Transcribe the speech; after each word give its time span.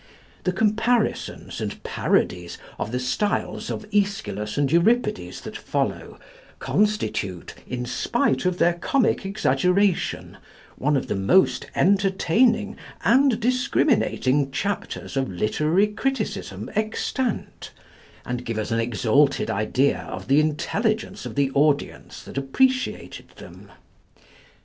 The 0.45 0.51
comparisons 0.51 1.61
and 1.61 1.83
parodies 1.83 2.57
of 2.79 2.91
the 2.91 2.99
styles 2.99 3.69
of 3.69 3.85
Aeschylus 3.93 4.57
and 4.57 4.71
Euripides 4.71 5.41
that 5.41 5.55
follow, 5.55 6.19
constitute, 6.57 7.53
in 7.67 7.85
spite 7.85 8.43
of 8.45 8.57
their 8.57 8.73
comic 8.73 9.27
exaggeration, 9.27 10.37
one 10.75 10.97
of 10.97 11.05
the 11.05 11.13
most 11.15 11.67
entertaining 11.75 12.77
and 13.05 13.39
discriminating 13.39 14.49
chapters 14.49 15.15
of 15.15 15.29
literary 15.29 15.85
criticism 15.85 16.71
extant, 16.73 17.71
and 18.25 18.43
give 18.43 18.57
us 18.57 18.71
an 18.71 18.79
exalted 18.79 19.51
idea 19.51 19.99
of 19.99 20.27
the 20.27 20.39
intelligence 20.39 21.27
of 21.27 21.35
the 21.35 21.51
audience 21.51 22.23
that 22.23 22.39
appreciated 22.39 23.29
them. 23.35 23.71